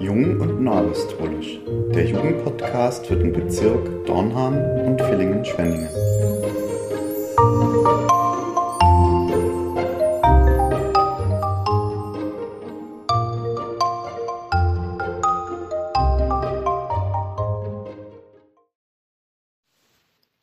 Jung 0.00 0.40
und 0.40 0.62
Neuapostolisch, 0.62 1.58
der 1.94 2.06
Jugendpodcast 2.06 3.06
für 3.06 3.16
den 3.16 3.32
Bezirk 3.32 4.06
Dornham 4.06 4.54
und 4.86 5.00
Villingen-Schwenningen. 5.00 5.88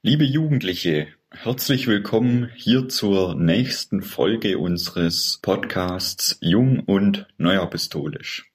Liebe 0.06 0.26
Jugendliche, 0.26 1.08
herzlich 1.34 1.88
willkommen 1.88 2.50
hier 2.56 2.88
zur 2.88 3.36
nächsten 3.36 4.02
Folge 4.02 4.60
unseres 4.60 5.40
Podcasts 5.42 6.38
Jung 6.42 6.80
und 6.80 7.28
Neuapostolisch. 7.38 8.52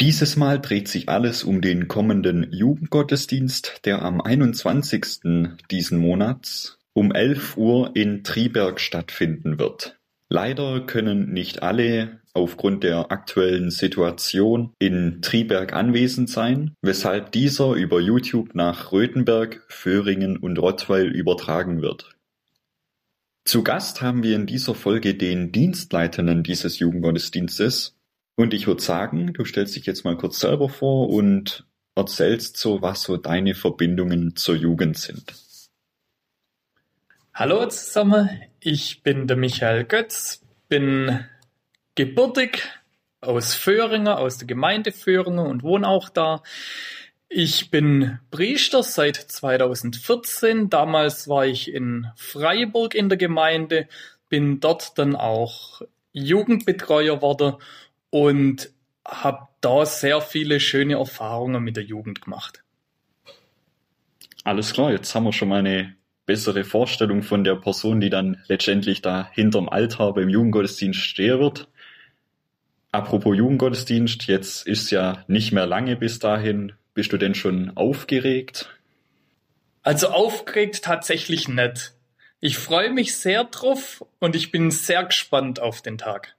Dieses 0.00 0.36
Mal 0.36 0.60
dreht 0.60 0.88
sich 0.88 1.08
alles 1.08 1.42
um 1.42 1.60
den 1.60 1.88
kommenden 1.88 2.52
Jugendgottesdienst, 2.52 3.80
der 3.84 4.02
am 4.02 4.20
21. 4.20 5.56
diesen 5.70 5.98
Monats 5.98 6.78
um 6.92 7.12
11 7.12 7.56
Uhr 7.56 7.90
in 7.94 8.22
Triberg 8.22 8.80
stattfinden 8.80 9.58
wird. 9.58 9.97
Leider 10.30 10.80
können 10.84 11.32
nicht 11.32 11.62
alle 11.62 12.20
aufgrund 12.34 12.84
der 12.84 13.10
aktuellen 13.10 13.70
Situation 13.70 14.72
in 14.78 15.22
Triberg 15.22 15.72
anwesend 15.72 16.28
sein, 16.28 16.74
weshalb 16.82 17.32
dieser 17.32 17.72
über 17.72 18.00
YouTube 18.00 18.54
nach 18.54 18.92
Röthenberg, 18.92 19.64
Föhringen 19.68 20.36
und 20.36 20.58
Rottweil 20.58 21.06
übertragen 21.06 21.80
wird. 21.80 22.14
Zu 23.44 23.62
Gast 23.64 24.02
haben 24.02 24.22
wir 24.22 24.36
in 24.36 24.46
dieser 24.46 24.74
Folge 24.74 25.14
den 25.14 25.52
Dienstleitenden 25.52 26.42
dieses 26.42 26.78
Jugendgottesdienstes 26.78 27.96
und 28.36 28.52
ich 28.52 28.66
würde 28.66 28.82
sagen, 28.82 29.32
du 29.32 29.44
stellst 29.46 29.74
dich 29.74 29.86
jetzt 29.86 30.04
mal 30.04 30.18
kurz 30.18 30.38
selber 30.38 30.68
vor 30.68 31.08
und 31.08 31.66
erzählst 31.96 32.58
so, 32.58 32.82
was 32.82 33.02
so 33.02 33.16
deine 33.16 33.54
Verbindungen 33.54 34.36
zur 34.36 34.54
Jugend 34.54 34.98
sind. 34.98 35.34
Hallo 37.38 37.64
zusammen, 37.66 38.28
ich 38.58 39.04
bin 39.04 39.28
der 39.28 39.36
Michael 39.36 39.84
Götz, 39.84 40.44
bin 40.68 41.24
gebürtig 41.94 42.64
aus 43.20 43.54
Föhringen, 43.54 44.08
aus 44.08 44.38
der 44.38 44.48
Gemeinde 44.48 44.90
Föhringen 44.90 45.46
und 45.46 45.62
wohne 45.62 45.86
auch 45.86 46.08
da. 46.08 46.42
Ich 47.28 47.70
bin 47.70 48.18
Priester 48.32 48.82
seit 48.82 49.14
2014. 49.14 50.68
Damals 50.68 51.28
war 51.28 51.46
ich 51.46 51.72
in 51.72 52.08
Freiburg 52.16 52.96
in 52.96 53.08
der 53.08 53.18
Gemeinde, 53.18 53.86
bin 54.28 54.58
dort 54.58 54.98
dann 54.98 55.14
auch 55.14 55.82
Jugendbetreuer 56.12 57.22
worden 57.22 57.54
und 58.10 58.68
habe 59.04 59.46
da 59.60 59.86
sehr 59.86 60.20
viele 60.20 60.58
schöne 60.58 60.94
Erfahrungen 60.94 61.62
mit 61.62 61.76
der 61.76 61.84
Jugend 61.84 62.20
gemacht. 62.20 62.64
Alles 64.42 64.72
klar, 64.72 64.90
jetzt 64.90 65.14
haben 65.14 65.22
wir 65.22 65.32
schon 65.32 65.50
mal 65.50 65.60
eine 65.60 65.97
bessere 66.28 66.62
Vorstellung 66.62 67.22
von 67.22 67.42
der 67.42 67.56
Person, 67.56 68.02
die 68.02 68.10
dann 68.10 68.44
letztendlich 68.48 69.00
da 69.00 69.30
hinterm 69.32 69.70
Altar 69.70 70.12
beim 70.12 70.28
Jugendgottesdienst 70.28 71.00
stehen 71.00 71.40
wird. 71.40 71.68
Apropos 72.92 73.34
Jugendgottesdienst, 73.34 74.26
jetzt 74.26 74.66
ist 74.66 74.90
ja 74.90 75.24
nicht 75.26 75.52
mehr 75.52 75.66
lange 75.66 75.96
bis 75.96 76.18
dahin. 76.18 76.74
Bist 76.92 77.14
du 77.14 77.16
denn 77.16 77.34
schon 77.34 77.74
aufgeregt? 77.78 78.68
Also 79.82 80.08
aufgeregt 80.08 80.84
tatsächlich 80.84 81.48
nicht. 81.48 81.94
Ich 82.40 82.58
freue 82.58 82.90
mich 82.90 83.16
sehr 83.16 83.44
drauf 83.44 84.04
und 84.18 84.36
ich 84.36 84.50
bin 84.50 84.70
sehr 84.70 85.04
gespannt 85.04 85.60
auf 85.60 85.80
den 85.80 85.96
Tag. 85.96 86.36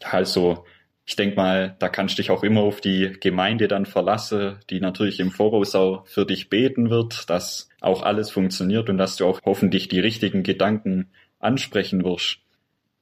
Also, 0.00 0.64
ich 1.04 1.16
denke 1.16 1.36
mal, 1.36 1.76
da 1.78 1.88
kannst 1.88 2.16
du 2.16 2.22
dich 2.22 2.30
auch 2.30 2.44
immer 2.44 2.60
auf 2.60 2.80
die 2.80 3.16
Gemeinde 3.20 3.66
dann 3.66 3.86
verlassen, 3.86 4.56
die 4.70 4.80
natürlich 4.80 5.18
im 5.18 5.30
Voraus 5.32 5.74
auch 5.74 6.06
für 6.06 6.24
dich 6.24 6.48
beten 6.48 6.90
wird, 6.90 7.28
dass 7.28 7.68
auch 7.80 8.02
alles 8.02 8.30
funktioniert 8.30 8.88
und 8.88 8.98
dass 8.98 9.16
du 9.16 9.26
auch 9.26 9.40
hoffentlich 9.44 9.88
die 9.88 10.00
richtigen 10.00 10.42
Gedanken 10.44 11.10
ansprechen 11.40 12.04
wirst. 12.04 12.38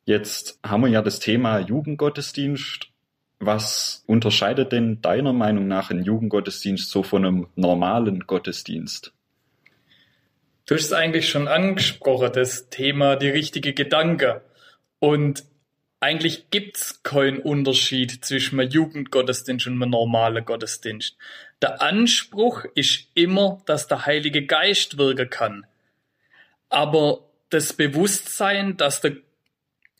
Jetzt 0.06 0.58
haben 0.64 0.82
wir 0.82 0.88
ja 0.88 1.02
das 1.02 1.20
Thema 1.20 1.58
Jugendgottesdienst. 1.58 2.88
Was 3.38 4.02
unterscheidet 4.06 4.72
denn 4.72 5.00
deiner 5.02 5.32
Meinung 5.32 5.68
nach 5.68 5.90
ein 5.90 6.02
Jugendgottesdienst 6.02 6.90
so 6.90 7.02
von 7.02 7.24
einem 7.24 7.46
normalen 7.54 8.26
Gottesdienst? 8.26 9.12
Du 10.66 10.74
hast 10.74 10.84
es 10.84 10.92
eigentlich 10.92 11.28
schon 11.28 11.48
angesprochen, 11.48 12.30
das 12.32 12.70
Thema 12.70 13.16
die 13.16 13.28
richtige 13.28 13.74
Gedanke. 13.74 14.42
Und 14.98 15.44
eigentlich 16.00 16.48
gibt's 16.50 17.02
keinen 17.02 17.38
Unterschied 17.38 18.24
zwischen 18.24 18.58
einem 18.58 18.70
Jugendgottesdienst 18.70 19.66
und 19.66 19.74
einem 19.74 19.90
normalen 19.90 20.44
Gottesdienst. 20.44 21.16
Der 21.60 21.82
Anspruch 21.82 22.64
ist 22.74 23.08
immer, 23.14 23.60
dass 23.66 23.86
der 23.86 24.06
Heilige 24.06 24.46
Geist 24.46 24.96
wirken 24.96 25.28
kann. 25.28 25.66
Aber 26.70 27.20
das 27.50 27.74
Bewusstsein, 27.74 28.78
dass 28.78 29.02
der 29.02 29.16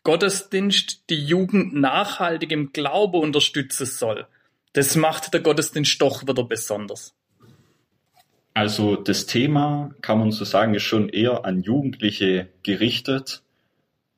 Gottesdienst 0.02 1.10
die 1.10 1.22
Jugend 1.22 1.74
nachhaltig 1.74 2.50
im 2.52 2.72
Glaube 2.72 3.18
unterstützen 3.18 3.84
soll, 3.84 4.26
das 4.72 4.96
macht 4.96 5.34
der 5.34 5.40
Gottesdienst 5.40 6.00
doch 6.00 6.22
wieder 6.22 6.44
besonders. 6.44 7.14
Also 8.54 8.96
das 8.96 9.26
Thema, 9.26 9.94
kann 10.00 10.18
man 10.18 10.32
so 10.32 10.44
sagen, 10.44 10.74
ist 10.74 10.82
schon 10.82 11.08
eher 11.08 11.44
an 11.44 11.62
Jugendliche 11.62 12.48
gerichtet 12.62 13.42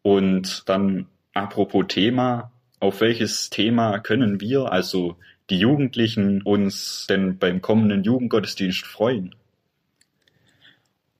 und 0.03 0.63
dann 0.69 1.09
Apropos 1.35 1.85
Thema, 1.89 2.53
auf 2.79 3.01
welches 3.01 3.49
Thema 3.49 3.99
können 3.99 4.41
wir, 4.41 4.73
also 4.73 5.17
die 5.51 5.59
Jugendlichen, 5.59 6.43
uns 6.43 7.07
denn 7.09 7.39
beim 7.39 7.63
kommenden 7.63 8.05
Jugendgottesdienst 8.05 8.85
freuen? 8.85 9.35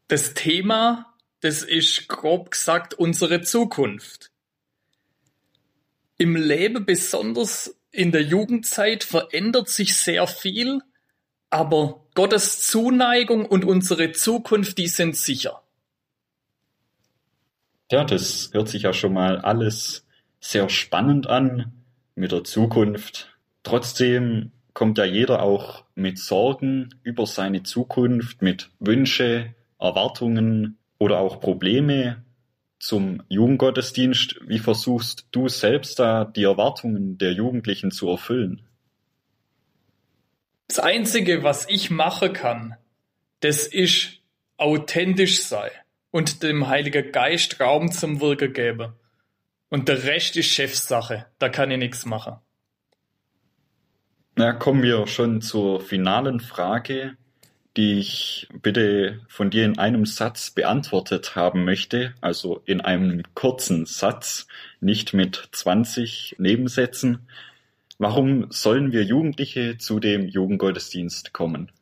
Das 0.09 0.35
Thema, 0.35 1.15
das 1.41 1.63
ist 1.63 2.09
grob 2.09 2.51
gesagt 2.51 2.95
unsere 2.95 3.41
Zukunft. 3.43 4.31
Im 6.19 6.37
Leben, 6.37 6.85
besonders 6.85 7.79
in 7.91 8.13
der 8.13 8.23
Jugendzeit, 8.23 9.05
verändert 9.05 9.69
sich 9.69 9.97
sehr 9.97 10.27
viel, 10.27 10.81
aber 11.49 12.05
Gottes 12.15 12.63
Zuneigung 12.63 13.47
und 13.47 13.65
unsere 13.65 14.13
Zukunft, 14.13 14.79
die 14.79 14.89
sind 14.89 15.17
sicher. 15.17 15.62
Ja, 17.91 18.05
das 18.05 18.51
hört 18.53 18.69
sich 18.69 18.83
ja 18.83 18.93
schon 18.93 19.13
mal 19.13 19.39
alles 19.39 20.07
sehr 20.41 20.69
spannend 20.69 21.27
an 21.27 21.73
mit 22.15 22.33
der 22.33 22.45
Zukunft. 22.45 23.37
Trotzdem 23.63 24.53
kommt 24.75 24.99
ja 24.99 25.05
jeder 25.05 25.43
auch 25.43 25.85
mit 25.95 26.19
Sorgen 26.19 26.95
über 27.03 27.27
seine 27.27 27.63
Zukunft, 27.63 28.43
mit 28.43 28.71
Wünsche, 28.81 29.55
Erwartungen 29.79 30.79
oder 30.99 31.19
auch 31.19 31.41
Probleme 31.41 32.25
zum 32.79 33.23
Jugendgottesdienst. 33.29 34.41
Wie 34.47 34.59
versuchst 34.59 35.27
du 35.31 35.49
selbst 35.49 35.99
da 35.99 36.25
die 36.25 36.45
Erwartungen 36.45 37.19
der 37.19 37.33
Jugendlichen 37.33 37.91
zu 37.91 38.09
erfüllen? 38.09 38.63
Das 40.69 40.79
Einzige, 40.79 41.43
was 41.43 41.69
ich 41.69 41.91
machen 41.91 42.33
kann, 42.33 42.77
das 43.41 43.67
ist 43.67 44.21
authentisch 44.57 45.43
sein 45.43 45.71
und 46.13 46.45
dem 46.45 46.69
Heiligen 46.69 47.11
Geist 47.11 47.59
Raum 47.59 47.91
zum 47.91 48.21
Wirken 48.21 48.53
geben. 48.53 48.93
Und 49.69 49.89
der 49.89 50.05
Rest 50.05 50.37
ist 50.37 50.51
Chefsache. 50.51 51.27
Da 51.41 51.49
kann 51.49 51.73
ich 51.73 51.79
nichts 51.79 52.07
machen. 52.07 52.37
Na, 54.37 54.53
kommen 54.53 54.83
wir 54.83 55.07
schon 55.09 55.41
zur 55.41 55.81
finalen 55.81 56.41
Frage, 56.41 57.17
die 57.77 57.99
ich 57.99 58.49
bitte 58.63 59.21
von 59.29 59.51
dir 59.51 59.65
in 59.65 59.79
einem 59.79 60.05
Satz 60.05 60.51
beantwortet 60.51 61.35
haben 61.35 61.65
möchte. 61.65 62.15
Also 62.21 62.63
in 62.67 62.83
einem 62.83 63.23
kurzen 63.35 63.87
Satz, 63.87 64.47
nicht 64.81 65.15
mit 65.15 65.49
20 65.53 66.37
Nebensätzen. 66.39 67.27
Warum 67.99 68.51
sollen 68.51 68.93
wir 68.93 69.05
Jugendliche 69.05 69.79
zu 69.79 69.99
dem 69.99 70.29
Jugendgottesdienst 70.29 71.33
kommen? 71.33 71.73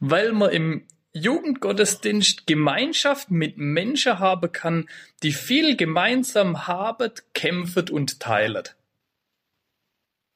Weil 0.00 0.32
man 0.32 0.50
im 0.50 0.86
Jugendgottesdienst 1.16 2.46
Gemeinschaft 2.48 3.30
mit 3.30 3.56
Menschen 3.56 4.18
haben 4.18 4.50
kann, 4.50 4.88
die 5.22 5.32
viel 5.32 5.76
gemeinsam 5.76 6.66
haben, 6.66 7.12
kämpfen 7.34 7.88
und 7.90 8.18
teilen. 8.18 8.64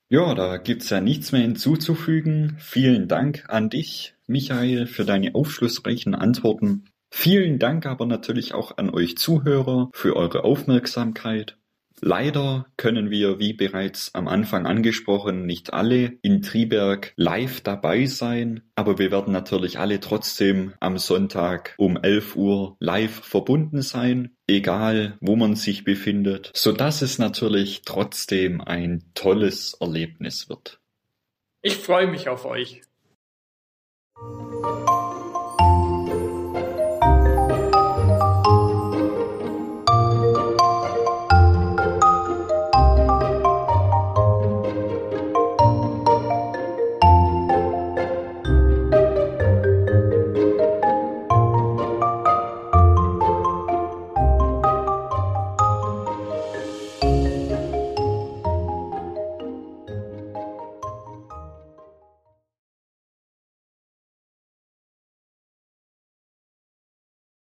Ja, 0.08 0.34
da 0.34 0.56
gibt's 0.56 0.88
ja 0.88 1.00
nichts 1.00 1.32
mehr 1.32 1.42
hinzuzufügen. 1.42 2.56
Vielen 2.60 3.08
Dank 3.08 3.44
an 3.48 3.70
dich, 3.70 4.14
Michael, 4.26 4.86
für 4.86 5.04
deine 5.04 5.34
aufschlussreichen 5.34 6.14
Antworten. 6.14 6.84
Vielen 7.10 7.58
Dank 7.58 7.84
aber 7.84 8.06
natürlich 8.06 8.54
auch 8.54 8.78
an 8.78 8.88
euch 8.88 9.18
Zuhörer 9.18 9.90
für 9.92 10.14
eure 10.14 10.44
Aufmerksamkeit. 10.44 11.56
Leider 12.00 12.66
können 12.76 13.10
wir, 13.10 13.38
wie 13.38 13.52
bereits 13.52 14.14
am 14.14 14.28
Anfang 14.28 14.66
angesprochen, 14.66 15.46
nicht 15.46 15.72
alle 15.72 16.18
in 16.22 16.42
Triberg 16.42 17.12
live 17.16 17.60
dabei 17.60 18.06
sein, 18.06 18.62
aber 18.74 18.98
wir 18.98 19.10
werden 19.10 19.32
natürlich 19.32 19.78
alle 19.78 20.00
trotzdem 20.00 20.74
am 20.80 20.98
Sonntag 20.98 21.74
um 21.78 21.96
11 21.96 22.36
Uhr 22.36 22.76
live 22.80 23.24
verbunden 23.24 23.82
sein, 23.82 24.36
egal 24.46 25.16
wo 25.20 25.36
man 25.36 25.56
sich 25.56 25.84
befindet, 25.84 26.50
so 26.54 26.72
dass 26.72 27.02
es 27.02 27.18
natürlich 27.18 27.82
trotzdem 27.84 28.60
ein 28.60 29.04
tolles 29.14 29.74
Erlebnis 29.80 30.48
wird. 30.48 30.80
Ich 31.62 31.76
freue 31.76 32.06
mich 32.06 32.28
auf 32.28 32.44
euch. 32.44 32.82